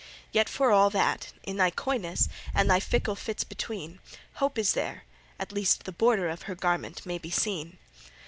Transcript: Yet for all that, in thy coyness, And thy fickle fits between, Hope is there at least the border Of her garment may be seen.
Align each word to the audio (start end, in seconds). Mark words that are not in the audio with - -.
Yet 0.31 0.49
for 0.49 0.71
all 0.71 0.89
that, 0.89 1.31
in 1.43 1.57
thy 1.57 1.69
coyness, 1.69 2.27
And 2.55 2.67
thy 2.67 2.79
fickle 2.79 3.13
fits 3.15 3.43
between, 3.43 3.99
Hope 4.41 4.57
is 4.57 4.73
there 4.73 5.03
at 5.37 5.51
least 5.51 5.83
the 5.83 5.91
border 5.91 6.27
Of 6.27 6.41
her 6.49 6.55
garment 6.55 7.05
may 7.05 7.19
be 7.19 7.29
seen. 7.29 7.77